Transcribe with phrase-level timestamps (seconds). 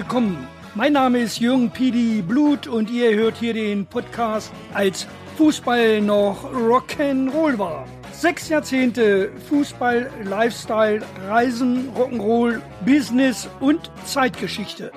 [0.00, 0.48] willkommen.
[0.74, 6.50] Mein Name ist Jürgen Pidi Blut und ihr hört hier den Podcast als Fußball noch
[6.54, 7.86] Rock'n'Roll war.
[8.10, 14.90] Sechs Jahrzehnte Fußball, Lifestyle, Reisen, Rock'n'Roll, Business und Zeitgeschichte.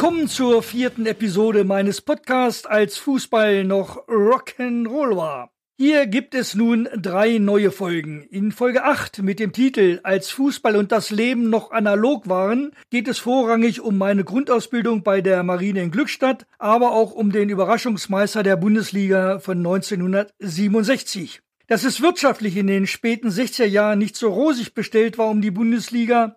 [0.00, 5.50] Willkommen zur vierten Episode meines Podcasts als Fußball noch Rock'n'Roll war.
[5.76, 8.22] Hier gibt es nun drei neue Folgen.
[8.30, 13.08] In Folge 8 mit dem Titel Als Fußball und das Leben noch analog waren, geht
[13.08, 18.44] es vorrangig um meine Grundausbildung bei der Marine in Glückstadt, aber auch um den Überraschungsmeister
[18.44, 21.40] der Bundesliga von 1967.
[21.66, 25.50] Dass es wirtschaftlich in den späten 60er Jahren nicht so rosig bestellt war um die
[25.50, 26.36] Bundesliga,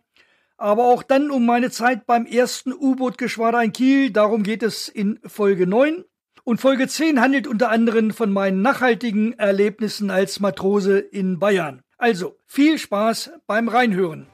[0.62, 4.12] aber auch dann um meine Zeit beim ersten U-Boot-Geschwader in Kiel.
[4.12, 6.06] Darum geht es in Folge 9.
[6.44, 11.82] Und Folge 10 handelt unter anderem von meinen nachhaltigen Erlebnissen als Matrose in Bayern.
[11.98, 14.28] Also viel Spaß beim Reinhören.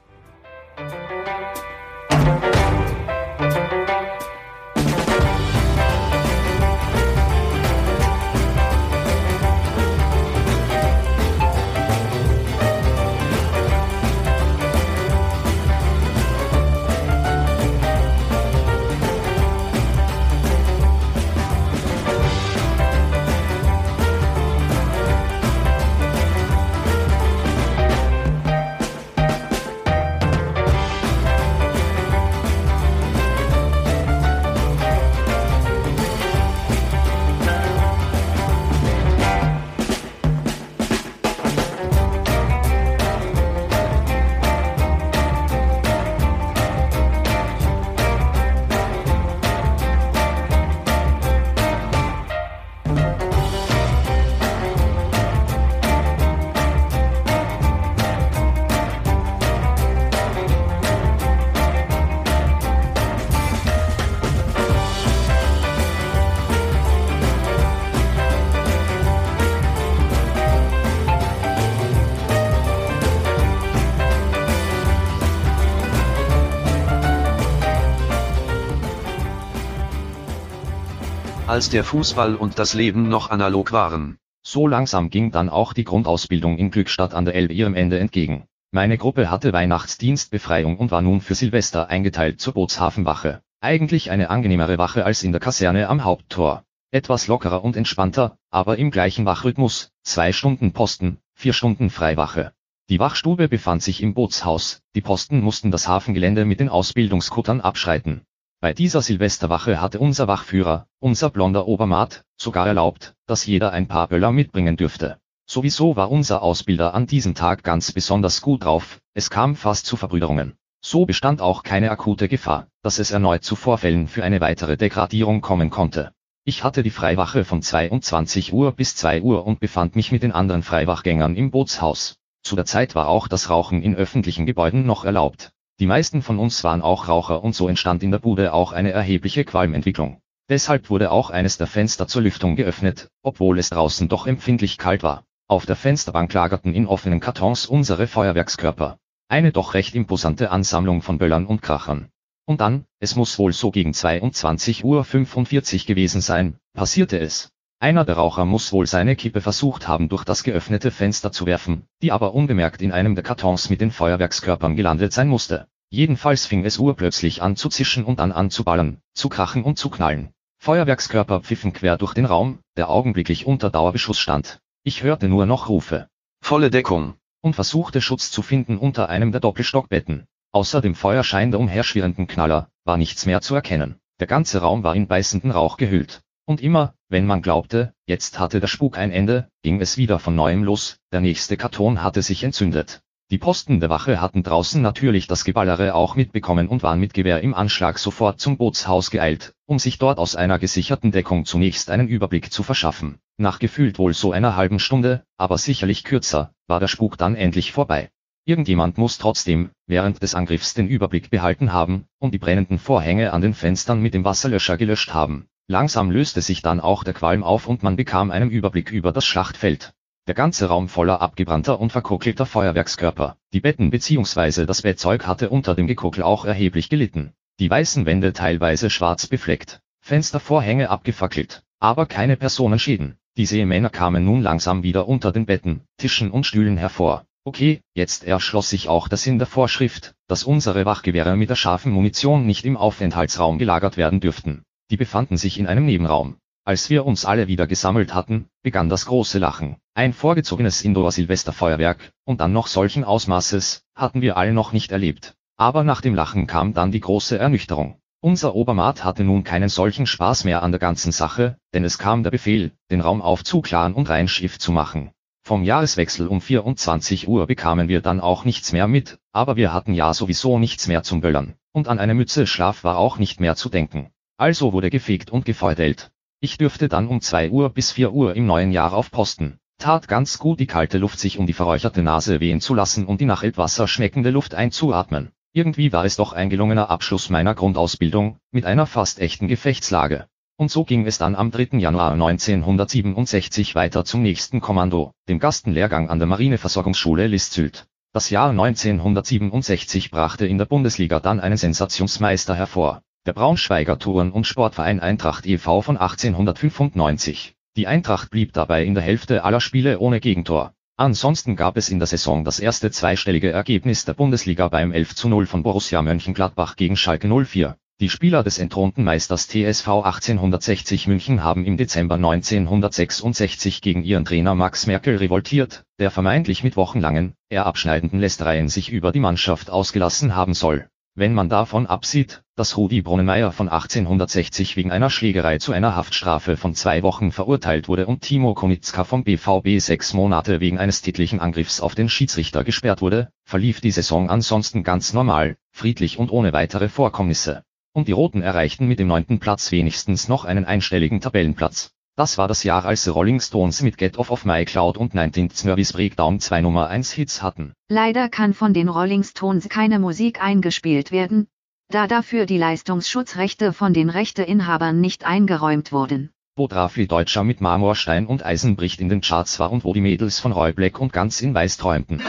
[81.58, 84.18] Als der Fußball und das Leben noch analog waren.
[84.44, 88.44] So langsam ging dann auch die Grundausbildung in Glückstadt an der Elbe ihrem Ende entgegen.
[88.70, 93.42] Meine Gruppe hatte Weihnachtsdienstbefreiung und war nun für Silvester eingeteilt zur Bootshafenwache.
[93.60, 96.62] Eigentlich eine angenehmere Wache als in der Kaserne am Haupttor.
[96.92, 102.52] Etwas lockerer und entspannter, aber im gleichen Wachrhythmus, zwei Stunden Posten, vier Stunden Freiwache.
[102.88, 108.20] Die Wachstube befand sich im Bootshaus, die Posten mussten das Hafengelände mit den Ausbildungskuttern abschreiten.
[108.60, 114.08] Bei dieser Silvesterwache hatte unser Wachführer, unser blonder Obermaat, sogar erlaubt, dass jeder ein paar
[114.08, 115.18] Böller mitbringen dürfte.
[115.46, 119.96] Sowieso war unser Ausbilder an diesem Tag ganz besonders gut drauf, es kam fast zu
[119.96, 120.56] Verbrüderungen.
[120.80, 125.40] So bestand auch keine akute Gefahr, dass es erneut zu Vorfällen für eine weitere Degradierung
[125.40, 126.10] kommen konnte.
[126.42, 130.32] Ich hatte die Freiwache von 22 Uhr bis 2 Uhr und befand mich mit den
[130.32, 132.16] anderen Freiwachgängern im Bootshaus.
[132.42, 135.52] Zu der Zeit war auch das Rauchen in öffentlichen Gebäuden noch erlaubt.
[135.80, 138.90] Die meisten von uns waren auch Raucher und so entstand in der Bude auch eine
[138.90, 140.20] erhebliche Qualmentwicklung.
[140.48, 145.04] Deshalb wurde auch eines der Fenster zur Lüftung geöffnet, obwohl es draußen doch empfindlich kalt
[145.04, 145.24] war.
[145.46, 148.98] Auf der Fensterbank lagerten in offenen Kartons unsere Feuerwerkskörper.
[149.28, 152.08] Eine doch recht imposante Ansammlung von Böllern und Krachern.
[152.44, 157.52] Und dann, es muss wohl so gegen 22 Uhr 45 gewesen sein, passierte es.
[157.80, 161.86] Einer der Raucher muss wohl seine Kippe versucht haben durch das geöffnete Fenster zu werfen,
[162.02, 165.68] die aber unbemerkt in einem der Kartons mit den Feuerwerkskörpern gelandet sein musste.
[165.88, 169.78] Jedenfalls fing es urplötzlich an zu zischen und dann an zu ballern, zu krachen und
[169.78, 170.30] zu knallen.
[170.58, 174.58] Feuerwerkskörper pfiffen quer durch den Raum, der augenblicklich unter Dauerbeschuss stand.
[174.82, 176.08] Ich hörte nur noch Rufe.
[176.40, 177.14] Volle Deckung.
[177.42, 180.26] Und versuchte Schutz zu finden unter einem der Doppelstockbetten.
[180.50, 184.00] Außer dem Feuerschein der umherschwirrenden Knaller, war nichts mehr zu erkennen.
[184.18, 186.22] Der ganze Raum war in beißenden Rauch gehüllt.
[186.48, 190.34] Und immer, wenn man glaubte, jetzt hatte der Spuk ein Ende, ging es wieder von
[190.34, 193.02] neuem los, der nächste Karton hatte sich entzündet.
[193.30, 197.42] Die Posten der Wache hatten draußen natürlich das Geballere auch mitbekommen und waren mit Gewehr
[197.42, 202.08] im Anschlag sofort zum Bootshaus geeilt, um sich dort aus einer gesicherten Deckung zunächst einen
[202.08, 203.18] Überblick zu verschaffen.
[203.36, 207.72] Nach gefühlt wohl so einer halben Stunde, aber sicherlich kürzer, war der Spuk dann endlich
[207.72, 208.08] vorbei.
[208.46, 213.42] Irgendjemand muss trotzdem, während des Angriffs den Überblick behalten haben, und die brennenden Vorhänge an
[213.42, 215.46] den Fenstern mit dem Wasserlöscher gelöscht haben.
[215.70, 219.26] Langsam löste sich dann auch der Qualm auf und man bekam einen Überblick über das
[219.26, 219.92] Schlachtfeld.
[220.26, 223.36] Der ganze Raum voller abgebrannter und verkokelter Feuerwerkskörper.
[223.52, 224.64] Die Betten bzw.
[224.64, 227.34] das Bettzeug hatte unter dem Gekokel auch erheblich gelitten.
[227.60, 229.82] Die weißen Wände teilweise schwarz befleckt.
[230.00, 231.62] Fenstervorhänge abgefackelt.
[231.80, 233.18] Aber keine Personenschäden.
[233.36, 237.26] Die Seemänner kamen nun langsam wieder unter den Betten, Tischen und Stühlen hervor.
[237.44, 241.92] Okay, jetzt erschloss sich auch der Sinn der Vorschrift, dass unsere Wachgewehre mit der scharfen
[241.92, 244.64] Munition nicht im Aufenthaltsraum gelagert werden dürften.
[244.90, 246.36] Die befanden sich in einem Nebenraum.
[246.64, 249.76] Als wir uns alle wieder gesammelt hatten, begann das große Lachen.
[249.94, 255.34] Ein vorgezogenes Indoor-Silvesterfeuerwerk, und dann noch solchen Ausmaßes, hatten wir alle noch nicht erlebt.
[255.56, 257.98] Aber nach dem Lachen kam dann die große Ernüchterung.
[258.20, 262.22] Unser Obermaat hatte nun keinen solchen Spaß mehr an der ganzen Sache, denn es kam
[262.22, 265.10] der Befehl, den Raum aufzuklaren und rein Schiff zu machen.
[265.42, 269.94] Vom Jahreswechsel um 24 Uhr bekamen wir dann auch nichts mehr mit, aber wir hatten
[269.94, 273.54] ja sowieso nichts mehr zum Böllern, und an eine Mütze Schlaf war auch nicht mehr
[273.54, 274.10] zu denken.
[274.38, 276.12] Also wurde gefegt und gefeudelt.
[276.38, 279.58] Ich dürfte dann um 2 Uhr bis 4 Uhr im neuen Jahr auf Posten.
[279.78, 283.20] Tat ganz gut die kalte Luft sich um die verräucherte Nase wehen zu lassen und
[283.20, 285.32] die nach Elbwasser schmeckende Luft einzuatmen.
[285.52, 290.28] Irgendwie war es doch ein gelungener Abschluss meiner Grundausbildung, mit einer fast echten Gefechtslage.
[290.56, 291.76] Und so ging es dann am 3.
[291.78, 297.88] Januar 1967 weiter zum nächsten Kommando, dem Gastenlehrgang an der Marineversorgungsschule Lissylt.
[298.12, 304.46] Das Jahr 1967 brachte in der Bundesliga dann einen Sensationsmeister hervor, der Braunschweiger Touren- und
[304.46, 305.82] Sportverein Eintracht e.V.
[305.82, 307.54] von 1895.
[307.76, 310.72] Die Eintracht blieb dabei in der Hälfte aller Spiele ohne Gegentor.
[310.96, 315.28] Ansonsten gab es in der Saison das erste zweistellige Ergebnis der Bundesliga beim 11 zu
[315.28, 317.76] 0 von Borussia Mönchengladbach gegen Schalke 04.
[318.00, 324.54] Die Spieler des entthronten Meisters TSV 1860 München haben im Dezember 1966 gegen ihren Trainer
[324.54, 330.34] Max Merkel revoltiert, der vermeintlich mit wochenlangen, eher abschneidenden Lästereien sich über die Mannschaft ausgelassen
[330.34, 330.88] haben soll.
[331.18, 336.56] Wenn man davon absieht, dass Rudi Brunnenmeier von 1860 wegen einer Schlägerei zu einer Haftstrafe
[336.56, 341.40] von zwei Wochen verurteilt wurde und Timo Konitzka vom BVB sechs Monate wegen eines tätlichen
[341.40, 346.52] Angriffs auf den Schiedsrichter gesperrt wurde, verlief die Saison ansonsten ganz normal, friedlich und ohne
[346.52, 351.97] weitere Vorkommnisse und die Roten erreichten mit dem neunten Platz wenigstens noch einen einstelligen Tabellenplatz.
[352.18, 355.64] Das war das Jahr als Rolling Stones mit Get Off of My Cloud und 19th
[355.64, 357.74] Nervous Breakdown zwei Nummer 1 Hits hatten.
[357.88, 361.46] Leider kann von den Rolling Stones keine Musik eingespielt werden,
[361.90, 366.30] da dafür die Leistungsschutzrechte von den Rechteinhabern nicht eingeräumt wurden.
[366.56, 370.00] Wo Drafli Deutscher mit Marmorstein und Eisen bricht in den Charts war und wo die
[370.00, 372.20] Mädels von Roy Black und ganz in Weiß träumten.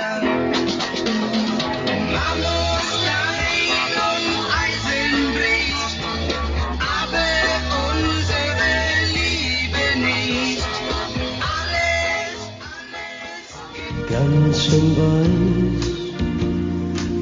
[14.71, 16.09] In weiß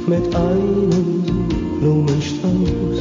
[0.07, 1.23] mit einem
[1.79, 2.99] Blumenstrauß.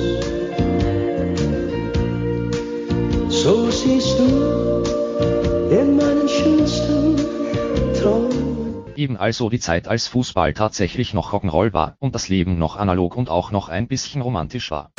[3.28, 4.24] So siehst du
[5.70, 7.16] in meinen schönsten
[8.00, 8.84] Träumen.
[8.94, 13.16] Eben also die Zeit, als Fußball tatsächlich noch Rock'n'Roll war und das Leben noch analog
[13.16, 14.90] und auch noch ein bisschen romantisch war.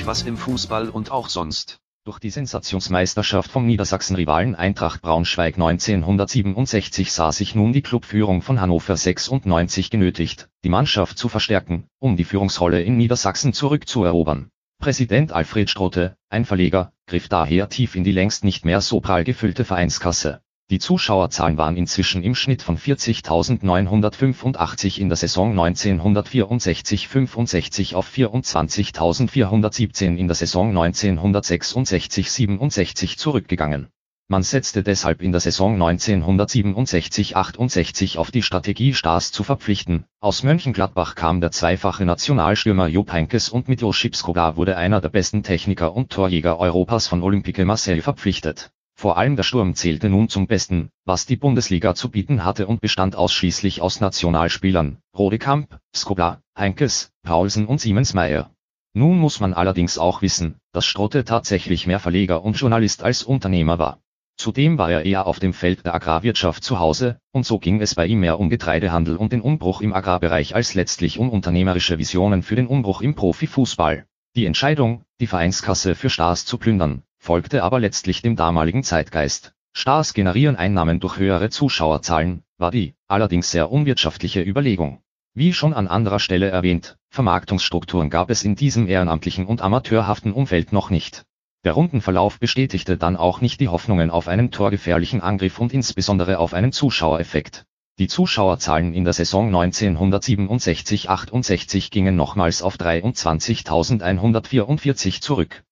[0.00, 1.78] Sich was im Fußball und auch sonst.
[2.06, 8.96] Durch die Sensationsmeisterschaft vom Niedersachsen-Rivalen Eintracht Braunschweig 1967 sah sich nun die Clubführung von Hannover
[8.96, 14.48] 96 genötigt, die Mannschaft zu verstärken, um die Führungsrolle in Niedersachsen zurückzuerobern.
[14.78, 19.24] Präsident Alfred Strote, ein Verleger, griff daher tief in die längst nicht mehr so prall
[19.24, 20.40] gefüllte Vereinskasse.
[20.70, 30.28] Die Zuschauerzahlen waren inzwischen im Schnitt von 40.985 in der Saison 1964-65 auf 24.417 in
[30.28, 33.88] der Saison 1966-67 zurückgegangen.
[34.28, 40.04] Man setzte deshalb in der Saison 1967-68 auf die Strategie Stars zu verpflichten.
[40.20, 45.08] Aus Mönchengladbach kam der zweifache Nationalstürmer Jupp Heynckes und mit Josip Skoda wurde einer der
[45.08, 48.70] besten Techniker und Torjäger Europas von Olympique Marseille verpflichtet.
[49.00, 52.82] Vor allem der Sturm zählte nun zum Besten, was die Bundesliga zu bieten hatte und
[52.82, 58.50] bestand ausschließlich aus Nationalspielern, Rodekamp, Skobla, Heinkes, Paulsen und Siemensmeier.
[58.92, 63.78] Nun muss man allerdings auch wissen, dass Strotte tatsächlich mehr Verleger und Journalist als Unternehmer
[63.78, 64.00] war.
[64.36, 67.94] Zudem war er eher auf dem Feld der Agrarwirtschaft zu Hause, und so ging es
[67.94, 72.42] bei ihm mehr um Getreidehandel und den Umbruch im Agrarbereich als letztlich um unternehmerische Visionen
[72.42, 74.04] für den Umbruch im Profifußball.
[74.36, 79.52] Die Entscheidung, die Vereinskasse für Stars zu plündern, folgte aber letztlich dem damaligen Zeitgeist.
[79.72, 85.02] Stars generieren Einnahmen durch höhere Zuschauerzahlen, war die, allerdings sehr unwirtschaftliche Überlegung.
[85.34, 90.72] Wie schon an anderer Stelle erwähnt, Vermarktungsstrukturen gab es in diesem ehrenamtlichen und amateurhaften Umfeld
[90.72, 91.24] noch nicht.
[91.62, 96.54] Der Rundenverlauf bestätigte dann auch nicht die Hoffnungen auf einen torgefährlichen Angriff und insbesondere auf
[96.54, 97.66] einen Zuschauereffekt.
[97.98, 105.62] Die Zuschauerzahlen in der Saison 1967-68 gingen nochmals auf 23.144 zurück.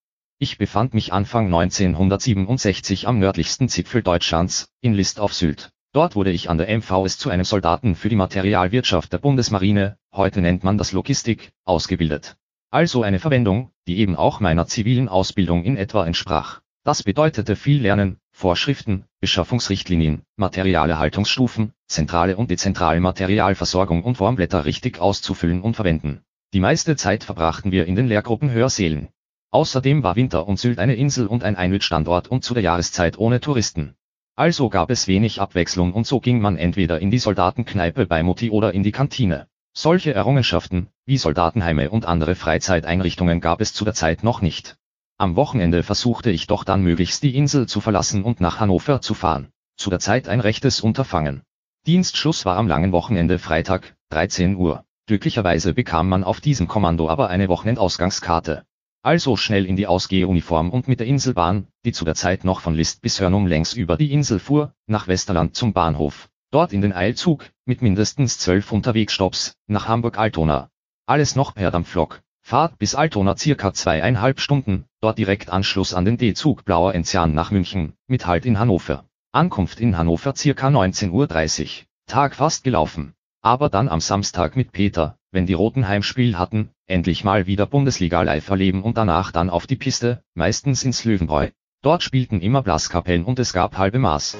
[0.40, 5.72] Ich befand mich Anfang 1967 am nördlichsten Zipfel Deutschlands, in List auf Sylt.
[5.92, 10.40] Dort wurde ich an der MVS zu einem Soldaten für die Materialwirtschaft der Bundesmarine, heute
[10.40, 12.36] nennt man das Logistik, ausgebildet.
[12.70, 16.60] Also eine Verwendung, die eben auch meiner zivilen Ausbildung in etwa entsprach.
[16.84, 25.62] Das bedeutete viel Lernen, Vorschriften, Beschaffungsrichtlinien, Materialerhaltungsstufen, zentrale und dezentrale Materialversorgung und Formblätter richtig auszufüllen
[25.62, 26.20] und verwenden.
[26.54, 29.08] Die meiste Zeit verbrachten wir in den Lehrgruppen Hörsälen.
[29.50, 33.40] Außerdem war Winter und Sylt eine Insel und ein Einödstandort und zu der Jahreszeit ohne
[33.40, 33.94] Touristen.
[34.36, 38.50] Also gab es wenig Abwechslung und so ging man entweder in die Soldatenkneipe bei Mutti
[38.50, 39.48] oder in die Kantine.
[39.72, 44.76] Solche Errungenschaften, wie Soldatenheime und andere Freizeiteinrichtungen gab es zu der Zeit noch nicht.
[45.16, 49.14] Am Wochenende versuchte ich doch dann möglichst die Insel zu verlassen und nach Hannover zu
[49.14, 49.48] fahren.
[49.76, 51.42] Zu der Zeit ein rechtes Unterfangen.
[51.86, 54.84] Dienstschluss war am langen Wochenende Freitag, 13 Uhr.
[55.06, 58.64] Glücklicherweise bekam man auf diesem Kommando aber eine Wochenendausgangskarte.
[59.02, 62.74] Also schnell in die Ausgehuniform und mit der Inselbahn, die zu der Zeit noch von
[62.74, 66.28] List bis Hörnum längs über die Insel fuhr, nach Westerland zum Bahnhof.
[66.50, 70.70] Dort in den Eilzug, mit mindestens zwölf Unterwegstopps, nach Hamburg-Altona.
[71.06, 72.22] Alles noch per Dampflok.
[72.42, 77.50] Fahrt bis Altona circa zweieinhalb Stunden, dort direkt Anschluss an den D-Zug Blauer Enzian nach
[77.50, 79.04] München, mit Halt in Hannover.
[79.32, 81.68] Ankunft in Hannover circa 19.30 Uhr.
[82.06, 83.12] Tag fast gelaufen.
[83.40, 88.22] Aber dann am Samstag mit Peter, wenn die Roten Heimspiel hatten, endlich mal wieder Bundesliga
[88.22, 91.50] live erleben und danach dann auf die Piste, meistens ins Löwenbräu.
[91.82, 94.36] Dort spielten immer Blaskapellen und es gab halbe Maß.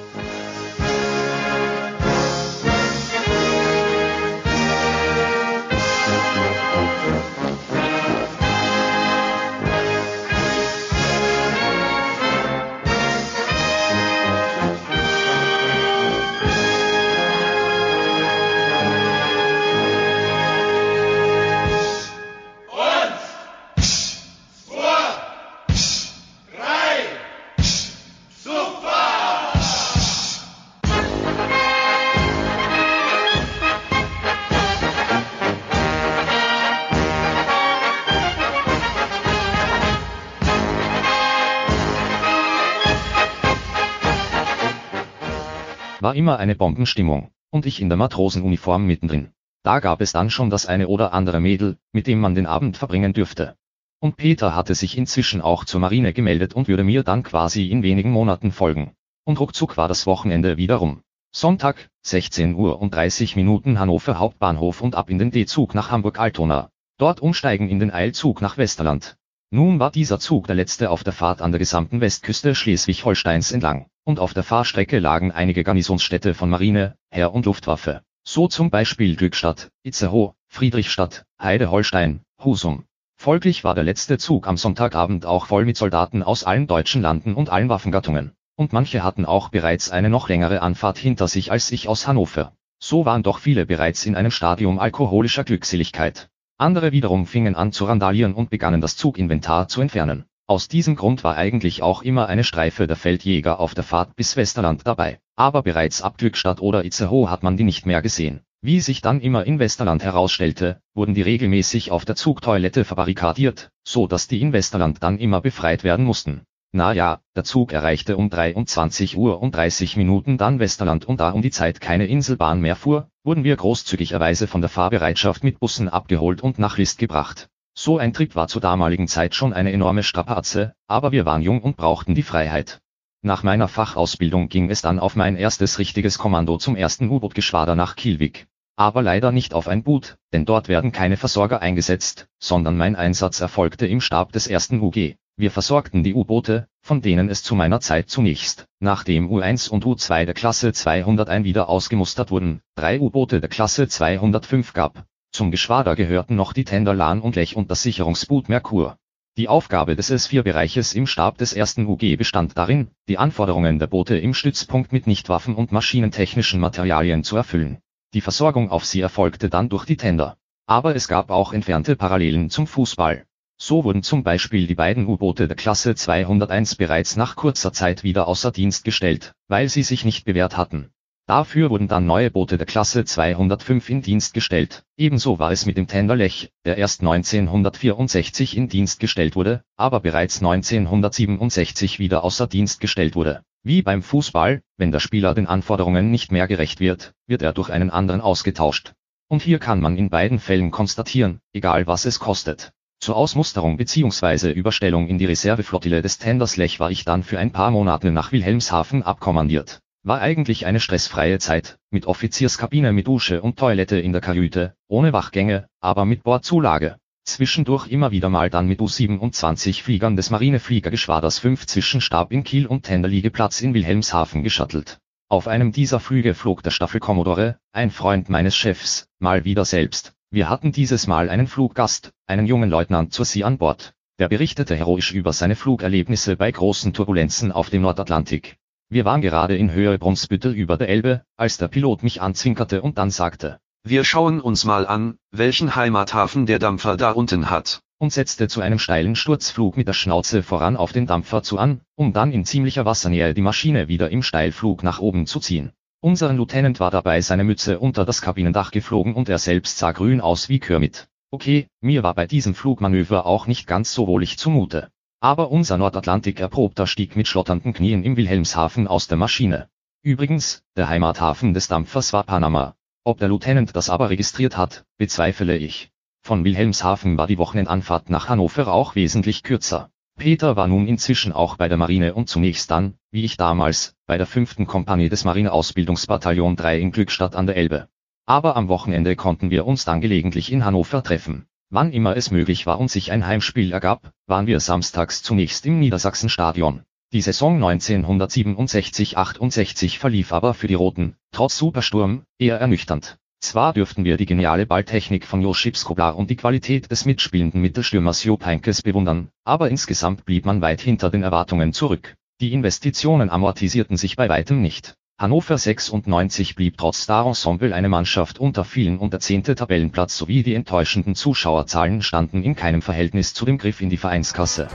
[46.09, 49.29] War immer eine Bombenstimmung, und ich in der Matrosenuniform mittendrin.
[49.61, 52.77] Da gab es dann schon das eine oder andere Mädel, mit dem man den Abend
[52.77, 53.55] verbringen dürfte.
[53.99, 57.83] Und Peter hatte sich inzwischen auch zur Marine gemeldet und würde mir dann quasi in
[57.83, 58.93] wenigen Monaten folgen.
[59.23, 61.01] Und ruckzuck war das Wochenende wieder rum.
[61.31, 66.71] Sonntag, 16 Uhr und 30 Minuten Hannover Hauptbahnhof und ab in den D-Zug nach Hamburg-Altona.
[66.97, 69.15] Dort umsteigen in den Eilzug nach Westerland.
[69.51, 73.87] Nun war dieser Zug der letzte auf der Fahrt an der gesamten Westküste Schleswig-Holsteins entlang
[74.03, 79.15] und auf der Fahrstrecke lagen einige Garnisonsstädte von Marine, Heer und Luftwaffe, so zum Beispiel
[79.15, 82.83] Glückstadt, Itzehoe, Friedrichstadt, Heide-Holstein, Husum.
[83.17, 87.33] Folglich war der letzte Zug am Sonntagabend auch voll mit Soldaten aus allen deutschen Landen
[87.33, 91.71] und allen Waffengattungen, und manche hatten auch bereits eine noch längere Anfahrt hinter sich als
[91.71, 92.53] ich aus Hannover.
[92.77, 96.29] So waren doch viele bereits in einem Stadium alkoholischer Glückseligkeit.
[96.61, 100.25] Andere wiederum fingen an zu randalieren und begannen das Zuginventar zu entfernen.
[100.45, 104.35] Aus diesem Grund war eigentlich auch immer eine Streife der Feldjäger auf der Fahrt bis
[104.35, 108.41] Westerland dabei, aber bereits ab Glückstadt oder Itzehoe hat man die nicht mehr gesehen.
[108.61, 114.05] Wie sich dann immer in Westerland herausstellte, wurden die regelmäßig auf der Zugtoilette verbarrikadiert, so
[114.05, 116.41] dass die in Westerland dann immer befreit werden mussten.
[116.71, 121.31] Na ja, der Zug erreichte um 23 Uhr und 30 Minuten dann Westerland und da
[121.31, 125.89] um die Zeit keine Inselbahn mehr fuhr, wurden wir großzügigerweise von der Fahrbereitschaft mit Bussen
[125.89, 127.49] abgeholt und nach List gebracht.
[127.73, 131.63] So ein Trip war zur damaligen Zeit schon eine enorme Strapaze, aber wir waren jung
[131.63, 132.81] und brauchten die Freiheit.
[133.23, 137.95] Nach meiner Fachausbildung ging es dann auf mein erstes richtiges Kommando zum ersten U-Boot-Geschwader nach
[137.95, 138.45] Kielwig.
[138.75, 143.39] Aber leider nicht auf ein Boot, denn dort werden keine Versorger eingesetzt, sondern mein Einsatz
[143.41, 145.15] erfolgte im Stab des ersten UG.
[145.39, 150.25] Wir versorgten die U-Boote, von denen es zu meiner Zeit zunächst, nachdem U1 und U2
[150.25, 155.05] der Klasse 201 wieder ausgemustert wurden, drei U-Boote der Klasse 205 gab.
[155.31, 158.97] Zum Geschwader gehörten noch die Tender Lahn und Lech und das Sicherungsboot Merkur.
[159.37, 164.17] Die Aufgabe des S4-Bereiches im Stab des ersten UG bestand darin, die Anforderungen der Boote
[164.17, 167.77] im Stützpunkt mit Nichtwaffen und maschinentechnischen Materialien zu erfüllen.
[168.13, 170.35] Die Versorgung auf sie erfolgte dann durch die Tender.
[170.65, 173.23] Aber es gab auch entfernte Parallelen zum Fußball.
[173.61, 178.25] So wurden zum Beispiel die beiden U-Boote der Klasse 201 bereits nach kurzer Zeit wieder
[178.25, 180.91] außer Dienst gestellt, weil sie sich nicht bewährt hatten.
[181.25, 184.85] Dafür wurden dann neue Boote der Klasse 205 in Dienst gestellt.
[184.95, 189.99] Ebenso war es mit dem Tender Lech, der erst 1964 in Dienst gestellt wurde, aber
[189.99, 193.43] bereits 1967 wieder außer Dienst gestellt wurde.
[193.61, 197.69] Wie beim Fußball, wenn der Spieler den Anforderungen nicht mehr gerecht wird, wird er durch
[197.69, 198.93] einen anderen ausgetauscht.
[199.27, 204.51] Und hier kann man in beiden Fällen konstatieren, egal was es kostet, zur Ausmusterung bzw.
[204.51, 208.31] Überstellung in die Reserveflottille des Tenders Lech war ich dann für ein paar Monate nach
[208.31, 209.79] Wilhelmshaven abkommandiert.
[210.03, 215.11] War eigentlich eine stressfreie Zeit, mit Offizierskabine mit Dusche und Toilette in der Kajüte, ohne
[215.11, 216.97] Wachgänge, aber mit Bordzulage.
[217.23, 222.67] Zwischendurch immer wieder mal dann mit U-27 Fliegern des Marinefliegergeschwaders 5 zwischen Stab in Kiel
[222.67, 224.99] und Tenderliegeplatz in Wilhelmshaven geschattelt.
[225.29, 230.47] Auf einem dieser Flüge flog der Staffelkommodore, ein Freund meines Chefs, mal wieder selbst, wir
[230.47, 233.95] hatten dieses Mal einen Fluggast, einen jungen Leutnant zur See an Bord.
[234.19, 238.57] Der berichtete heroisch über seine Flugerlebnisse bei großen Turbulenzen auf dem Nordatlantik.
[238.89, 242.99] Wir waren gerade in Höhe Brunsbüttel über der Elbe, als der Pilot mich anzwinkerte und
[242.99, 247.81] dann sagte, Wir schauen uns mal an, welchen Heimathafen der Dampfer da unten hat.
[247.97, 251.81] Und setzte zu einem steilen Sturzflug mit der Schnauze voran auf den Dampfer zu an,
[251.95, 255.71] um dann in ziemlicher Wassernähe die Maschine wieder im Steilflug nach oben zu ziehen.
[256.01, 260.21] Unseren Lieutenant war dabei seine Mütze unter das Kabinendach geflogen und er selbst sah grün
[260.21, 261.09] aus wie Kermit.
[261.29, 264.91] Okay, mir war bei diesem Flugmanöver auch nicht ganz so wohlig zumute.
[265.19, 269.67] Aber unser Nordatlantik-Erprobter stieg mit schlotternden Knien im Wilhelmshaven aus der Maschine.
[270.01, 272.75] Übrigens, der Heimathafen des Dampfers war Panama.
[273.03, 275.91] Ob der Lieutenant das aber registriert hat, bezweifle ich.
[276.21, 279.91] Von Wilhelmshaven war die Wochenendanfahrt nach Hannover auch wesentlich kürzer.
[280.19, 284.17] Peter war nun inzwischen auch bei der Marine und zunächst dann, wie ich damals, bei
[284.17, 284.67] der 5.
[284.67, 287.87] Kompanie des Marineausbildungsbataillon 3 in Glückstadt an der Elbe.
[288.25, 291.45] Aber am Wochenende konnten wir uns dann gelegentlich in Hannover treffen.
[291.69, 295.79] Wann immer es möglich war und sich ein Heimspiel ergab, waren wir samstags zunächst im
[295.79, 296.83] Niedersachsenstadion.
[297.13, 303.17] Die Saison 1967-68 verlief aber für die Roten, trotz Supersturm, eher ernüchternd.
[303.41, 308.23] Zwar dürften wir die geniale Balltechnik von Josip Skoblar und die Qualität des mitspielenden Mittelstürmers
[308.23, 312.15] Job Heinkes bewundern, aber insgesamt blieb man weit hinter den Erwartungen zurück.
[312.41, 314.93] Die Investitionen amortisierten sich bei weitem nicht.
[315.17, 320.43] Hannover 96 blieb trotz Star Ensemble eine Mannschaft unter vielen und der zehnte Tabellenplatz sowie
[320.43, 324.67] die enttäuschenden Zuschauerzahlen standen in keinem Verhältnis zu dem Griff in die Vereinskasse.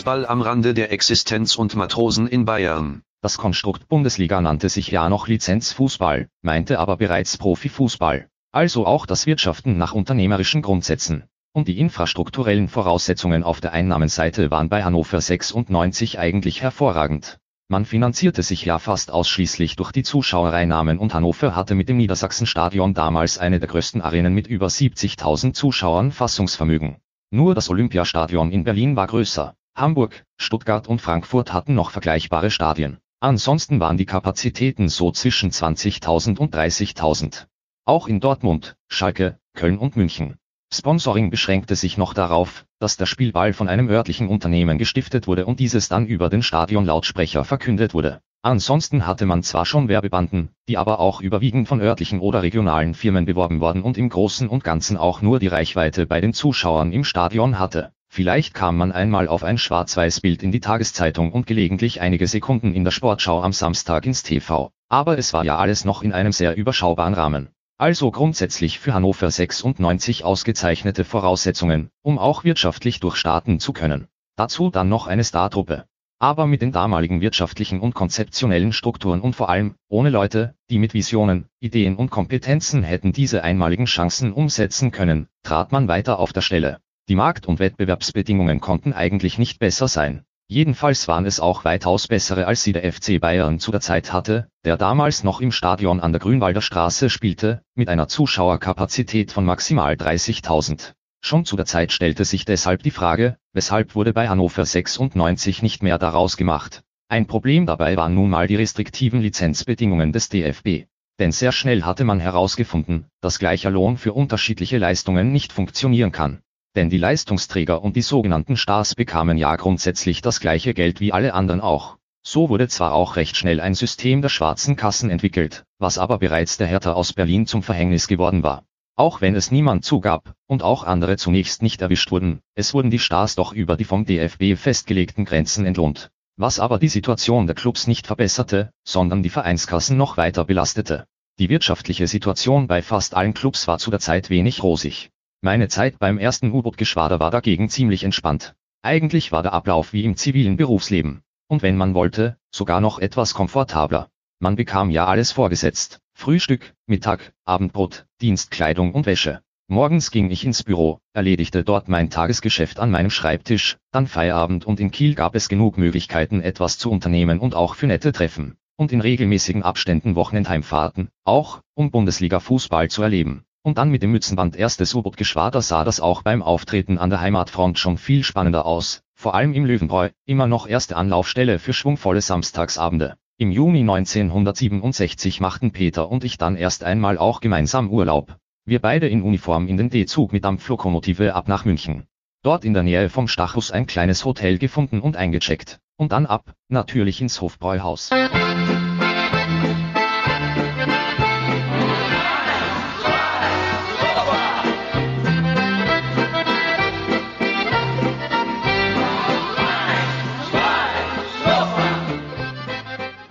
[0.00, 3.02] Fußball am Rande der Existenz und Matrosen in Bayern.
[3.20, 8.26] Das Konstrukt Bundesliga nannte sich ja noch Lizenzfußball, meinte aber bereits Profifußball.
[8.50, 11.24] Also auch das Wirtschaften nach unternehmerischen Grundsätzen.
[11.52, 17.38] Und die infrastrukturellen Voraussetzungen auf der Einnahmenseite waren bei Hannover 96 eigentlich hervorragend.
[17.68, 22.94] Man finanzierte sich ja fast ausschließlich durch die Zuschauereinnahmen und Hannover hatte mit dem Niedersachsenstadion
[22.94, 26.96] damals eine der größten Arenen mit über 70.000 Zuschauern Fassungsvermögen.
[27.30, 29.56] Nur das Olympiastadion in Berlin war größer.
[29.80, 32.98] Hamburg, Stuttgart und Frankfurt hatten noch vergleichbare Stadien.
[33.18, 37.46] Ansonsten waren die Kapazitäten so zwischen 20.000 und 30.000.
[37.86, 40.36] Auch in Dortmund, Schalke, Köln und München.
[40.70, 45.60] Sponsoring beschränkte sich noch darauf, dass der Spielball von einem örtlichen Unternehmen gestiftet wurde und
[45.60, 48.20] dieses dann über den Stadionlautsprecher verkündet wurde.
[48.42, 53.24] Ansonsten hatte man zwar schon Werbebanden, die aber auch überwiegend von örtlichen oder regionalen Firmen
[53.24, 57.04] beworben worden und im Großen und Ganzen auch nur die Reichweite bei den Zuschauern im
[57.04, 57.92] Stadion hatte.
[58.12, 62.82] Vielleicht kam man einmal auf ein Schwarz-Weiß-Bild in die Tageszeitung und gelegentlich einige Sekunden in
[62.82, 64.72] der Sportschau am Samstag ins TV.
[64.88, 67.50] Aber es war ja alles noch in einem sehr überschaubaren Rahmen.
[67.78, 74.08] Also grundsätzlich für Hannover 96 ausgezeichnete Voraussetzungen, um auch wirtschaftlich durchstarten zu können.
[74.34, 75.84] Dazu dann noch eine Startruppe.
[76.18, 80.94] Aber mit den damaligen wirtschaftlichen und konzeptionellen Strukturen und vor allem ohne Leute, die mit
[80.94, 86.40] Visionen, Ideen und Kompetenzen hätten diese einmaligen Chancen umsetzen können, trat man weiter auf der
[86.40, 86.80] Stelle.
[87.10, 90.22] Die Markt- und Wettbewerbsbedingungen konnten eigentlich nicht besser sein.
[90.46, 94.46] Jedenfalls waren es auch weitaus bessere als sie der FC Bayern zu der Zeit hatte,
[94.64, 99.94] der damals noch im Stadion an der Grünwalder Straße spielte, mit einer Zuschauerkapazität von maximal
[99.94, 100.92] 30.000.
[101.20, 105.82] Schon zu der Zeit stellte sich deshalb die Frage, weshalb wurde bei Hannover 96 nicht
[105.82, 106.82] mehr daraus gemacht.
[107.08, 110.84] Ein Problem dabei waren nun mal die restriktiven Lizenzbedingungen des DFB.
[111.18, 116.40] Denn sehr schnell hatte man herausgefunden, dass gleicher Lohn für unterschiedliche Leistungen nicht funktionieren kann.
[116.76, 121.34] Denn die Leistungsträger und die sogenannten Stars bekamen ja grundsätzlich das gleiche Geld wie alle
[121.34, 121.96] anderen auch.
[122.22, 126.58] So wurde zwar auch recht schnell ein System der schwarzen Kassen entwickelt, was aber bereits
[126.58, 128.64] der Hertha aus Berlin zum Verhängnis geworden war.
[128.94, 132.98] Auch wenn es niemand zugab, und auch andere zunächst nicht erwischt wurden, es wurden die
[132.98, 136.10] Stars doch über die vom DFB festgelegten Grenzen entlohnt.
[136.36, 141.06] Was aber die Situation der Clubs nicht verbesserte, sondern die Vereinskassen noch weiter belastete.
[141.38, 145.10] Die wirtschaftliche Situation bei fast allen Clubs war zu der Zeit wenig rosig.
[145.42, 148.54] Meine Zeit beim ersten U-Boot-Geschwader war dagegen ziemlich entspannt.
[148.82, 151.22] Eigentlich war der Ablauf wie im zivilen Berufsleben.
[151.48, 154.10] Und wenn man wollte, sogar noch etwas komfortabler.
[154.38, 156.00] Man bekam ja alles vorgesetzt.
[156.12, 159.40] Frühstück, Mittag, Abendbrot, Dienstkleidung und Wäsche.
[159.66, 164.78] Morgens ging ich ins Büro, erledigte dort mein Tagesgeschäft an meinem Schreibtisch, dann Feierabend und
[164.78, 168.58] in Kiel gab es genug Möglichkeiten etwas zu unternehmen und auch für nette Treffen.
[168.76, 173.44] Und in regelmäßigen Abständen Wochenendheimfahrten, auch, um Bundesliga-Fußball zu erleben.
[173.62, 177.78] Und dann mit dem Mützenband erstes U-Boot-Geschwader sah das auch beim Auftreten an der Heimatfront
[177.78, 183.16] schon viel spannender aus, vor allem im Löwenbräu, immer noch erste Anlaufstelle für schwungvolle Samstagsabende.
[183.36, 188.36] Im Juni 1967 machten Peter und ich dann erst einmal auch gemeinsam Urlaub.
[188.64, 192.06] Wir beide in Uniform in den D-Zug mit Dampflokomotive ab nach München.
[192.42, 195.80] Dort in der Nähe vom Stachus ein kleines Hotel gefunden und eingecheckt.
[195.96, 198.10] Und dann ab, natürlich ins Hofbräuhaus.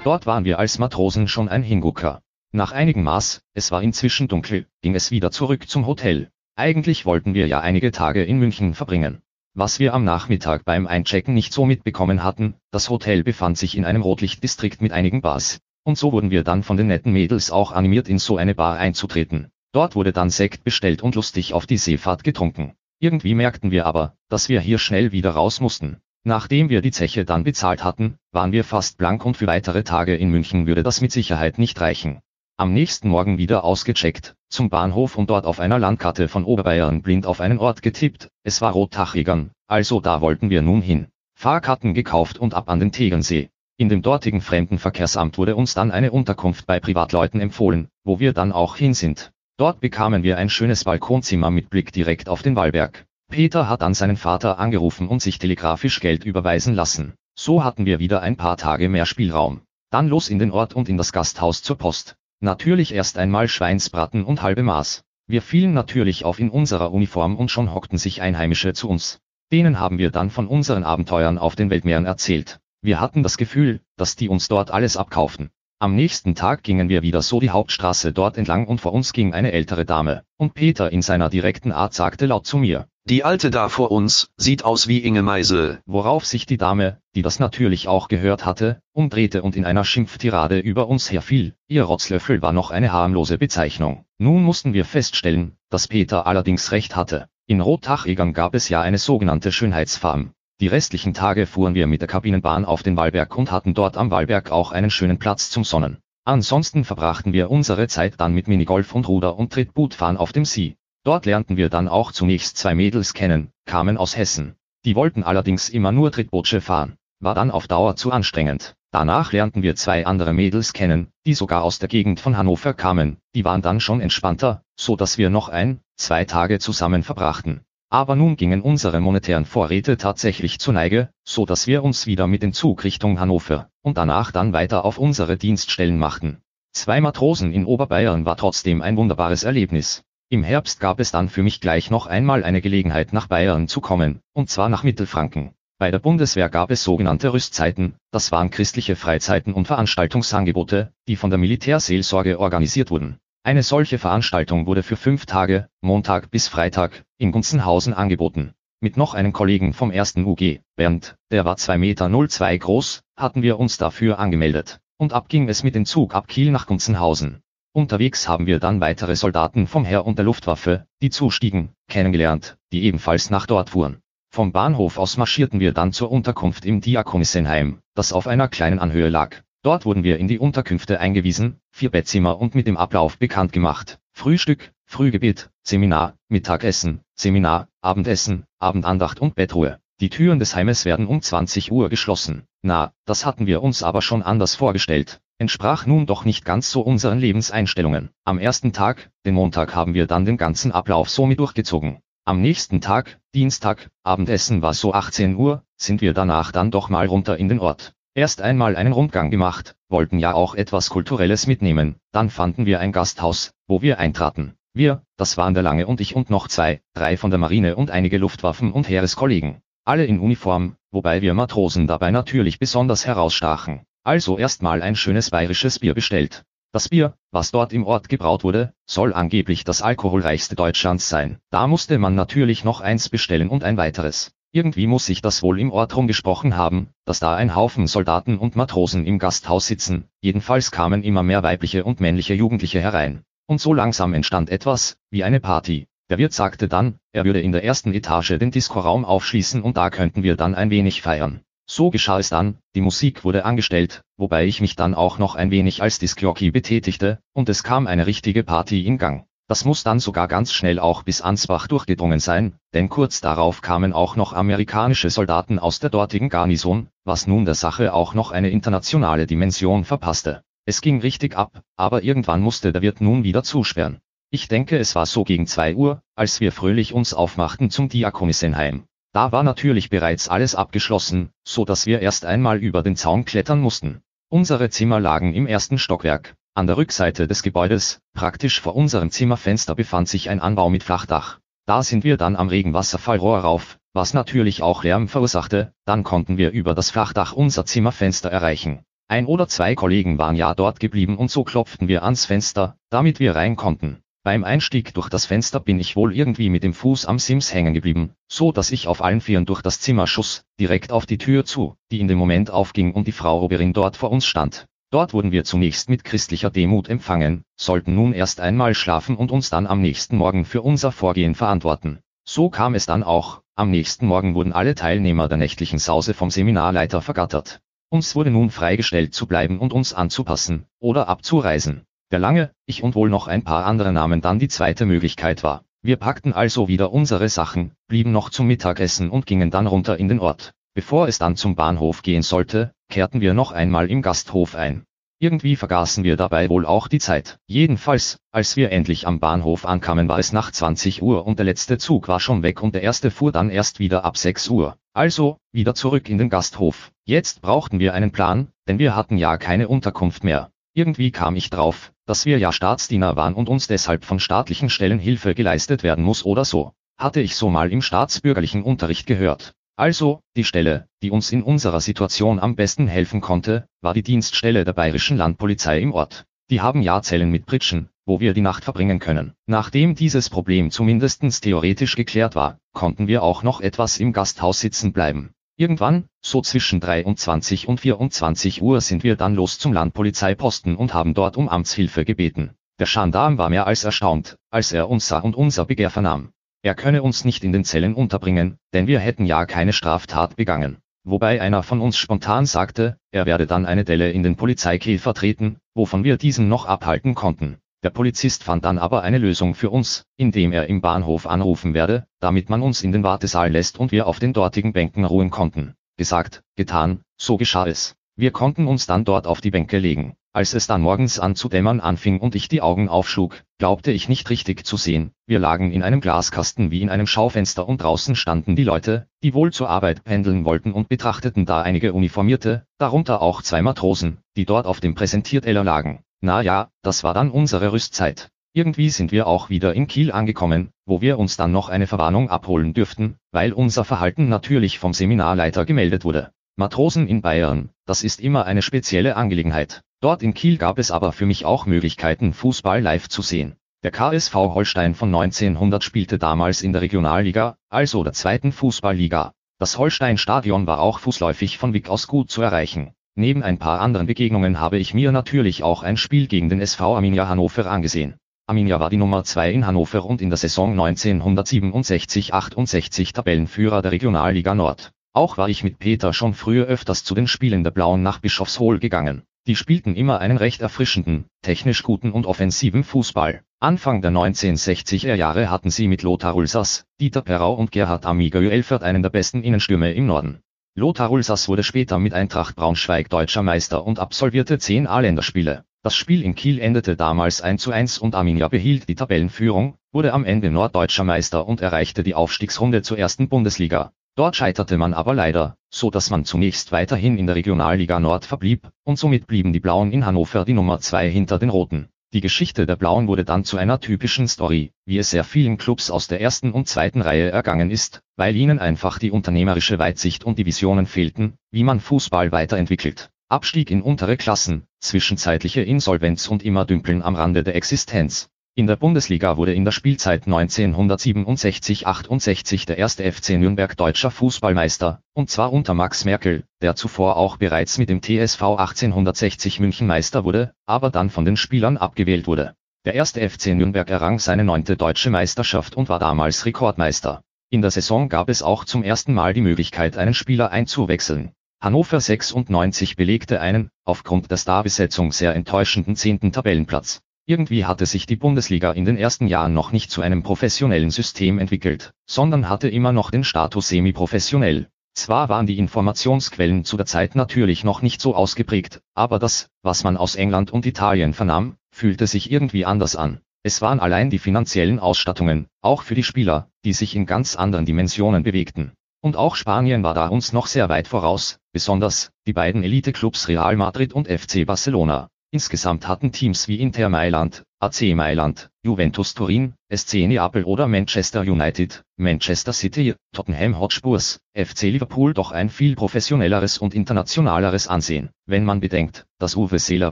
[0.10, 2.24] Dort waren wir als Matrosen schon ein Hingucker.
[2.52, 6.32] Nach einigem Maß, es war inzwischen dunkel, ging es wieder zurück zum Hotel.
[6.56, 9.22] Eigentlich wollten wir ja einige Tage in München verbringen.
[9.54, 13.86] Was wir am Nachmittag beim Einchecken nicht so mitbekommen hatten, das Hotel befand sich in
[13.86, 15.60] einem Rotlichtdistrikt mit einigen Bars.
[15.84, 18.78] Und so wurden wir dann von den netten Mädels auch animiert in so eine Bar
[18.78, 19.52] einzutreten.
[19.74, 22.74] Dort wurde dann Sekt bestellt und lustig auf die Seefahrt getrunken.
[22.98, 26.02] Irgendwie merkten wir aber, dass wir hier schnell wieder raus mussten.
[26.24, 30.16] Nachdem wir die Zeche dann bezahlt hatten, waren wir fast blank und für weitere Tage
[30.16, 32.20] in München würde das mit Sicherheit nicht reichen.
[32.58, 37.26] Am nächsten Morgen wieder ausgecheckt, zum Bahnhof und dort auf einer Landkarte von Oberbayern blind
[37.26, 41.08] auf einen Ort getippt, es war Rottachegern, also da wollten wir nun hin.
[41.36, 43.50] Fahrkarten gekauft und ab an den Tegernsee.
[43.78, 48.52] In dem dortigen Fremdenverkehrsamt wurde uns dann eine Unterkunft bei Privatleuten empfohlen, wo wir dann
[48.52, 49.32] auch hin sind.
[49.56, 53.06] Dort bekamen wir ein schönes Balkonzimmer mit Blick direkt auf den Wallberg.
[53.30, 57.14] Peter hat dann seinen Vater angerufen und sich telegrafisch Geld überweisen lassen.
[57.36, 59.62] So hatten wir wieder ein paar Tage mehr Spielraum.
[59.92, 62.16] Dann los in den Ort und in das Gasthaus zur Post.
[62.42, 65.04] Natürlich erst einmal Schweinsbraten und halbe Maß.
[65.28, 69.20] Wir fielen natürlich auf in unserer Uniform und schon hockten sich Einheimische zu uns.
[69.52, 72.60] Denen haben wir dann von unseren Abenteuern auf den Weltmeeren erzählt.
[72.82, 75.52] Wir hatten das Gefühl, dass die uns dort alles abkauften.
[75.82, 79.34] Am nächsten Tag gingen wir wieder so die Hauptstraße dort entlang und vor uns ging
[79.34, 80.24] eine ältere Dame.
[80.36, 84.30] Und Peter in seiner direkten Art sagte laut zu mir, Die Alte da vor uns,
[84.36, 85.80] sieht aus wie Inge Meisel.
[85.86, 90.60] worauf sich die Dame, die das natürlich auch gehört hatte, umdrehte und in einer Schimpftirade
[90.60, 91.56] über uns herfiel.
[91.70, 94.04] Ihr Rotzlöffel war noch eine harmlose Bezeichnung.
[94.18, 97.30] Nun mussten wir feststellen, dass Peter allerdings recht hatte.
[97.46, 100.34] In Rottachegern gab es ja eine sogenannte Schönheitsfarm.
[100.62, 104.12] Die restlichen Tage fuhren wir mit der Kabinenbahn auf den Wallberg und hatten dort am
[104.12, 106.00] Wallberg auch einen schönen Platz zum Sonnen.
[106.26, 110.76] Ansonsten verbrachten wir unsere Zeit dann mit Minigolf und Ruder und Trittbootfahren auf dem See.
[111.06, 114.56] Dort lernten wir dann auch zunächst zwei Mädels kennen, kamen aus Hessen.
[114.84, 118.76] Die wollten allerdings immer nur Trittbootsche fahren, war dann auf Dauer zu anstrengend.
[118.92, 123.18] Danach lernten wir zwei andere Mädels kennen, die sogar aus der Gegend von Hannover kamen,
[123.34, 127.62] die waren dann schon entspannter, so dass wir noch ein, zwei Tage zusammen verbrachten.
[127.92, 132.44] Aber nun gingen unsere monetären Vorräte tatsächlich zur Neige, so dass wir uns wieder mit
[132.44, 136.38] dem Zug Richtung Hannover und danach dann weiter auf unsere Dienststellen machten.
[136.72, 140.04] Zwei Matrosen in Oberbayern war trotzdem ein wunderbares Erlebnis.
[140.30, 143.82] Im Herbst gab es dann für mich gleich noch einmal eine Gelegenheit nach Bayern zu
[143.82, 145.56] kommen, und zwar nach Mittelfranken.
[145.80, 151.32] Bei der Bundeswehr gab es sogenannte Rüstzeiten, das waren christliche Freizeiten und Veranstaltungsangebote, die von
[151.32, 153.18] der Militärseelsorge organisiert wurden.
[153.42, 158.54] Eine solche Veranstaltung wurde für fünf Tage, Montag bis Freitag, in Gunzenhausen angeboten.
[158.82, 163.58] Mit noch einem Kollegen vom ersten UG, Bernd, der war 2,02 Meter groß, hatten wir
[163.58, 164.82] uns dafür angemeldet.
[164.98, 167.42] Und ab ging es mit dem Zug ab Kiel nach Gunzenhausen.
[167.72, 172.84] Unterwegs haben wir dann weitere Soldaten vom Heer und der Luftwaffe, die zustiegen, kennengelernt, die
[172.84, 174.02] ebenfalls nach dort fuhren.
[174.32, 179.10] Vom Bahnhof aus marschierten wir dann zur Unterkunft im Diakonissenheim, das auf einer kleinen Anhöhe
[179.10, 179.44] lag.
[179.70, 184.00] Dort wurden wir in die Unterkünfte eingewiesen, vier Bettzimmer und mit dem Ablauf bekannt gemacht.
[184.14, 189.80] Frühstück, Frühgebet, Seminar, Mittagessen, Seminar, Abendessen, Abendandacht und Bettruhe.
[190.00, 192.46] Die Türen des Heimes werden um 20 Uhr geschlossen.
[192.64, 195.22] Na, das hatten wir uns aber schon anders vorgestellt.
[195.38, 198.10] Entsprach nun doch nicht ganz so unseren Lebenseinstellungen.
[198.24, 202.00] Am ersten Tag, den Montag haben wir dann den ganzen Ablauf somit durchgezogen.
[202.26, 207.06] Am nächsten Tag, Dienstag, Abendessen war so 18 Uhr, sind wir danach dann doch mal
[207.06, 207.94] runter in den Ort.
[208.20, 212.92] Erst einmal einen Rundgang gemacht, wollten ja auch etwas Kulturelles mitnehmen, dann fanden wir ein
[212.92, 214.56] Gasthaus, wo wir eintraten.
[214.74, 217.92] Wir, das waren der Lange und ich und noch zwei, drei von der Marine und
[217.92, 219.62] einige Luftwaffen- und Heereskollegen.
[219.86, 223.84] Alle in Uniform, wobei wir Matrosen dabei natürlich besonders herausstachen.
[224.04, 226.44] Also erstmal ein schönes bayerisches Bier bestellt.
[226.74, 231.40] Das Bier, was dort im Ort gebraut wurde, soll angeblich das alkoholreichste Deutschlands sein.
[231.52, 234.34] Da musste man natürlich noch eins bestellen und ein weiteres.
[234.52, 238.56] Irgendwie muss sich das wohl im Ort rumgesprochen haben, dass da ein Haufen Soldaten und
[238.56, 243.22] Matrosen im Gasthaus sitzen, jedenfalls kamen immer mehr weibliche und männliche Jugendliche herein.
[243.46, 245.88] Und so langsam entstand etwas, wie eine Party.
[246.10, 249.92] Der Wirt sagte dann, er würde in der ersten Etage den Diskoraum aufschließen und da
[249.92, 251.42] könnten wir dann ein wenig feiern.
[251.68, 255.52] So geschah es dann, die Musik wurde angestellt, wobei ich mich dann auch noch ein
[255.52, 259.28] wenig als Diskjockey betätigte, und es kam eine richtige Party in Gang.
[259.50, 263.94] Das muss dann sogar ganz schnell auch bis Ansbach durchgedrungen sein, denn kurz darauf kamen
[263.94, 268.52] auch noch amerikanische Soldaten aus der dortigen Garnison, was nun der Sache auch noch eine
[268.52, 270.44] internationale Dimension verpasste.
[270.66, 274.02] Es ging richtig ab, aber irgendwann musste der Wirt nun wieder zusperren.
[274.30, 278.84] Ich denke es war so gegen zwei Uhr, als wir fröhlich uns aufmachten zum Diakonissenheim.
[279.14, 283.62] Da war natürlich bereits alles abgeschlossen, so dass wir erst einmal über den Zaun klettern
[283.62, 284.04] mussten.
[284.32, 289.76] Unsere Zimmer lagen im ersten Stockwerk, an der Rückseite des Gebäudes, praktisch vor unserem Zimmerfenster
[289.76, 291.40] befand sich ein Anbau mit Flachdach.
[291.66, 296.52] Da sind wir dann am Regenwasserfallrohr rauf, was natürlich auch Lärm verursachte, dann konnten wir
[296.52, 298.82] über das Flachdach unser Zimmerfenster erreichen.
[299.08, 303.22] Ein oder zwei Kollegen waren ja dort geblieben und so klopften wir ans Fenster, damit
[303.22, 304.02] wir rein konnten.
[304.24, 307.74] Beim Einstieg durch das Fenster bin ich wohl irgendwie mit dem Fuß am Sims hängen
[307.74, 311.46] geblieben, so dass ich auf allen Vieren durch das Zimmer schuss, direkt auf die Tür
[311.46, 314.66] zu, die in dem Moment aufging und die Frau Oberin dort vor uns stand.
[314.92, 319.52] Dort wurden wir zunächst mit christlicher Demut empfangen, sollten nun erst einmal schlafen und uns
[319.52, 322.00] dann am nächsten Morgen für unser Vorgehen verantworten.
[322.26, 326.32] So kam es dann auch, am nächsten Morgen wurden alle Teilnehmer der nächtlichen Sause vom
[326.32, 327.62] Seminarleiter vergattert.
[327.90, 331.84] Uns wurde nun freigestellt zu bleiben und uns anzupassen, oder abzureisen.
[332.12, 335.66] Der Lange, ich und wohl noch ein paar andere nahmen dann die zweite Möglichkeit wahr.
[335.84, 340.08] Wir packten also wieder unsere Sachen, blieben noch zum Mittagessen und gingen dann runter in
[340.08, 340.54] den Ort.
[340.74, 344.86] Bevor es dann zum Bahnhof gehen sollte, kehrten wir noch einmal im Gasthof ein.
[345.22, 347.40] Irgendwie vergaßen wir dabei wohl auch die Zeit.
[347.46, 351.78] Jedenfalls, als wir endlich am Bahnhof ankamen war es nach 20 Uhr und der letzte
[351.78, 354.78] Zug war schon weg und der erste fuhr dann erst wieder ab 6 Uhr.
[354.94, 356.92] Also, wieder zurück in den Gasthof.
[357.04, 360.52] Jetzt brauchten wir einen Plan, denn wir hatten ja keine Unterkunft mehr.
[360.74, 365.00] Irgendwie kam ich drauf, dass wir ja Staatsdiener waren und uns deshalb von staatlichen Stellen
[365.00, 366.72] Hilfe geleistet werden muss oder so.
[366.98, 369.54] Hatte ich so mal im staatsbürgerlichen Unterricht gehört.
[369.80, 374.66] Also, die Stelle, die uns in unserer Situation am besten helfen konnte, war die Dienststelle
[374.66, 376.26] der bayerischen Landpolizei im Ort.
[376.50, 379.36] Die haben ja Zellen mit Pritschen, wo wir die Nacht verbringen können.
[379.46, 384.92] Nachdem dieses Problem zumindestens theoretisch geklärt war, konnten wir auch noch etwas im Gasthaus sitzen
[384.92, 385.32] bleiben.
[385.56, 391.14] Irgendwann, so zwischen 23 und 24 Uhr sind wir dann los zum Landpolizeiposten und haben
[391.14, 392.52] dort um Amtshilfe gebeten.
[392.80, 396.34] Der Gendarm war mehr als erstaunt, als er uns sah und unser Begehr vernahm.
[396.62, 400.78] Er könne uns nicht in den Zellen unterbringen, denn wir hätten ja keine Straftat begangen.
[401.06, 405.60] Wobei einer von uns spontan sagte, er werde dann eine Delle in den Polizeikäfer treten,
[405.74, 407.60] wovon wir diesen noch abhalten konnten.
[407.82, 412.06] Der Polizist fand dann aber eine Lösung für uns, indem er im Bahnhof anrufen werde,
[412.20, 415.76] damit man uns in den Wartesaal lässt und wir auf den dortigen Bänken ruhen konnten.
[415.96, 417.96] Gesagt, getan, so geschah es.
[418.18, 420.18] Wir konnten uns dann dort auf die Bänke legen.
[420.40, 424.08] Als es dann morgens an zu dämmern anfing und ich die Augen aufschlug, glaubte ich
[424.08, 425.12] nicht richtig zu sehen.
[425.28, 429.34] Wir lagen in einem Glaskasten wie in einem Schaufenster und draußen standen die Leute, die
[429.34, 434.46] wohl zur Arbeit pendeln wollten und betrachteten da einige Uniformierte, darunter auch zwei Matrosen, die
[434.46, 436.04] dort auf dem Präsentierteller lagen.
[436.22, 438.30] Na ja, das war dann unsere Rüstzeit.
[438.54, 442.30] Irgendwie sind wir auch wieder in Kiel angekommen, wo wir uns dann noch eine Verwarnung
[442.30, 446.32] abholen dürften, weil unser Verhalten natürlich vom Seminarleiter gemeldet wurde.
[446.56, 449.82] Matrosen in Bayern, das ist immer eine spezielle Angelegenheit.
[450.02, 453.58] Dort in Kiel gab es aber für mich auch Möglichkeiten, Fußball live zu sehen.
[453.84, 459.34] Der KSV Holstein von 1900 spielte damals in der Regionalliga, also der zweiten Fußballliga.
[459.58, 462.94] Das Holstein-Stadion war auch fußläufig von Wick aus gut zu erreichen.
[463.16, 466.96] Neben ein paar anderen Begegnungen habe ich mir natürlich auch ein Spiel gegen den SV
[466.96, 468.16] Arminia Hannover angesehen.
[468.48, 474.56] Arminia war die Nummer 2 in Hannover und in der Saison 1967-68 Tabellenführer der Regionalliga
[474.56, 474.94] Nord.
[475.12, 478.80] Auch war ich mit Peter schon früher öfters zu den Spielen der Blauen nach Bischofshohl
[478.80, 479.24] gegangen.
[479.50, 483.42] Die spielten immer einen recht erfrischenden, technisch guten und offensiven Fußball.
[483.60, 488.84] Anfang der 1960er Jahre hatten sie mit Lothar Ulsas, Dieter Perau und Gerhard Amiga Elfert
[488.84, 490.42] einen der besten Innenstürme im Norden.
[490.76, 495.64] Lothar Ulsas wurde später mit Eintracht Braunschweig deutscher Meister und absolvierte zehn A-Länderspiele.
[495.82, 500.14] Das Spiel in Kiel endete damals 1 zu 1 und Arminia behielt die Tabellenführung, wurde
[500.14, 503.94] am Ende norddeutscher Meister und erreichte die Aufstiegsrunde zur ersten Bundesliga.
[504.20, 508.68] Dort scheiterte man aber leider, so dass man zunächst weiterhin in der Regionalliga Nord verblieb,
[508.84, 511.88] und somit blieben die Blauen in Hannover die Nummer 2 hinter den Roten.
[512.12, 515.90] Die Geschichte der Blauen wurde dann zu einer typischen Story, wie es sehr vielen Clubs
[515.90, 520.38] aus der ersten und zweiten Reihe ergangen ist, weil ihnen einfach die unternehmerische Weitsicht und
[520.38, 523.12] die Visionen fehlten, wie man Fußball weiterentwickelt.
[523.30, 528.30] Abstieg in untere Klassen, zwischenzeitliche Insolvenz und immer Dümpeln am Rande der Existenz.
[528.60, 535.30] In der Bundesliga wurde in der Spielzeit 1967-68 der erste FC Nürnberg deutscher Fußballmeister, und
[535.30, 540.52] zwar unter Max Merkel, der zuvor auch bereits mit dem TSV 1860 München Meister wurde,
[540.66, 542.54] aber dann von den Spielern abgewählt wurde.
[542.84, 547.22] Der erste FC Nürnberg errang seine neunte deutsche Meisterschaft und war damals Rekordmeister.
[547.50, 551.32] In der Saison gab es auch zum ersten Mal die Möglichkeit einen Spieler einzuwechseln.
[551.62, 557.00] Hannover 96 belegte einen, aufgrund der Starbesetzung sehr enttäuschenden zehnten Tabellenplatz.
[557.30, 561.38] Irgendwie hatte sich die Bundesliga in den ersten Jahren noch nicht zu einem professionellen System
[561.38, 564.68] entwickelt, sondern hatte immer noch den Status semi-professionell.
[564.96, 569.84] Zwar waren die Informationsquellen zu der Zeit natürlich noch nicht so ausgeprägt, aber das, was
[569.84, 573.20] man aus England und Italien vernahm, fühlte sich irgendwie anders an.
[573.44, 577.66] Es waren allein die finanziellen Ausstattungen, auch für die Spieler, die sich in ganz anderen
[577.66, 578.72] Dimensionen bewegten.
[579.02, 583.56] Und auch Spanien war da uns noch sehr weit voraus, besonders die beiden Elite-Clubs Real
[583.56, 585.10] Madrid und FC Barcelona.
[585.32, 591.84] Insgesamt hatten Teams wie Inter Mailand, AC Mailand, Juventus Turin, SC Neapel oder Manchester United,
[591.98, 598.60] Manchester City, Tottenham Hotspurs, FC Liverpool doch ein viel professionelleres und internationaleres Ansehen, wenn man
[598.60, 599.92] bedenkt, dass Uwe Seeler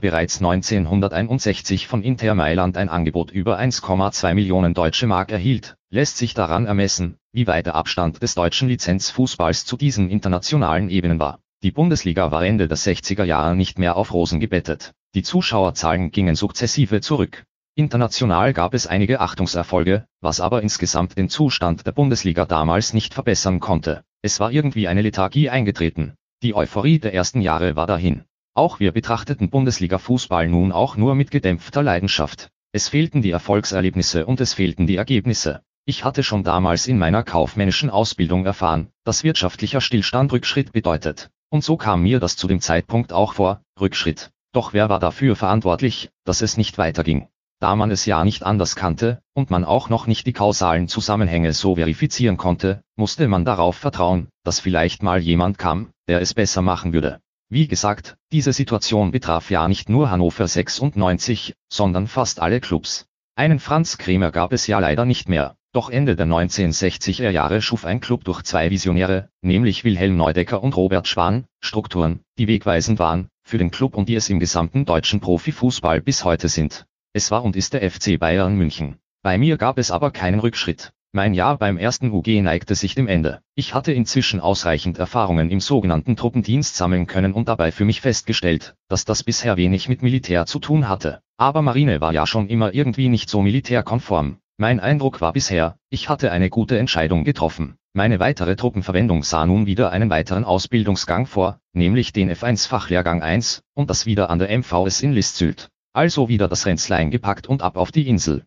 [0.00, 6.34] bereits 1961 von Inter Mailand ein Angebot über 1,2 Millionen deutsche Mark erhielt, lässt sich
[6.34, 11.38] daran ermessen, wie weit der Abstand des deutschen Lizenzfußballs zu diesen internationalen Ebenen war.
[11.62, 14.94] Die Bundesliga war Ende der 60er Jahre nicht mehr auf Rosen gebettet.
[15.14, 17.44] Die Zuschauerzahlen gingen sukzessive zurück.
[17.74, 23.58] International gab es einige Achtungserfolge, was aber insgesamt den Zustand der Bundesliga damals nicht verbessern
[23.58, 24.02] konnte.
[24.20, 26.14] Es war irgendwie eine Lethargie eingetreten.
[26.42, 28.24] Die Euphorie der ersten Jahre war dahin.
[28.54, 32.48] Auch wir betrachteten Bundesliga-Fußball nun auch nur mit gedämpfter Leidenschaft.
[32.72, 35.62] Es fehlten die Erfolgserlebnisse und es fehlten die Ergebnisse.
[35.86, 41.30] Ich hatte schon damals in meiner kaufmännischen Ausbildung erfahren, dass wirtschaftlicher Stillstand Rückschritt bedeutet.
[41.48, 44.30] Und so kam mir das zu dem Zeitpunkt auch vor, Rückschritt.
[44.52, 47.28] Doch wer war dafür verantwortlich, dass es nicht weiterging?
[47.60, 51.52] Da man es ja nicht anders kannte, und man auch noch nicht die kausalen Zusammenhänge
[51.52, 56.62] so verifizieren konnte, musste man darauf vertrauen, dass vielleicht mal jemand kam, der es besser
[56.62, 57.20] machen würde.
[57.50, 63.06] Wie gesagt, diese Situation betraf ja nicht nur Hannover 96, sondern fast alle Clubs.
[63.34, 65.56] Einen Franz Kremer gab es ja leider nicht mehr.
[65.72, 70.76] Doch Ende der 1960er Jahre schuf ein Club durch zwei Visionäre, nämlich Wilhelm Neudecker und
[70.76, 75.20] Robert Schwan, Strukturen, die wegweisend waren, für den Club und die es im gesamten deutschen
[75.20, 76.86] Profifußball bis heute sind.
[77.14, 78.98] Es war und ist der FC Bayern München.
[79.22, 80.92] Bei mir gab es aber keinen Rückschritt.
[81.12, 83.40] Mein Jahr beim ersten UG neigte sich dem Ende.
[83.54, 88.74] Ich hatte inzwischen ausreichend Erfahrungen im sogenannten Truppendienst sammeln können und dabei für mich festgestellt,
[88.88, 91.22] dass das bisher wenig mit Militär zu tun hatte.
[91.38, 94.36] Aber Marine war ja schon immer irgendwie nicht so militärkonform.
[94.58, 97.78] Mein Eindruck war bisher, ich hatte eine gute Entscheidung getroffen.
[97.98, 103.64] Meine weitere Truppenverwendung sah nun wieder einen weiteren Ausbildungsgang vor, nämlich den F1 Fachlehrgang 1,
[103.74, 105.44] und das wieder an der MVS in Liszt
[105.92, 108.44] Also wieder das Ränzlein gepackt und ab auf die Insel.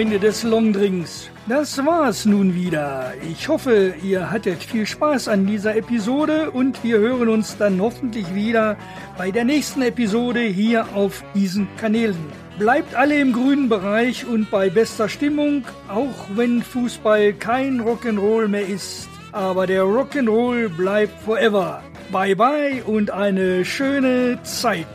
[0.00, 3.12] Freunde des Longdrinks, das war's nun wieder.
[3.30, 8.34] Ich hoffe, ihr hattet viel Spaß an dieser Episode und wir hören uns dann hoffentlich
[8.34, 8.78] wieder
[9.18, 12.16] bei der nächsten Episode hier auf diesen Kanälen.
[12.58, 18.66] Bleibt alle im grünen Bereich und bei bester Stimmung, auch wenn Fußball kein Rock'n'Roll mehr
[18.66, 19.06] ist.
[19.32, 21.82] Aber der Rock'n'Roll bleibt forever.
[22.10, 24.86] Bye bye und eine schöne Zeit.